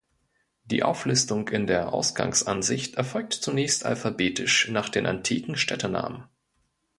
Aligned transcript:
Die 0.63 0.81
Auflistung 0.81 1.49
in 1.49 1.67
der 1.67 1.93
Ausgangsansicht 1.93 2.95
erfolgt 2.95 3.33
zunächst 3.33 3.85
alphabetisch 3.85 4.67
nach 4.69 4.89
den 4.89 5.05
antiken 5.05 5.55
Städtenamen. 5.55 6.23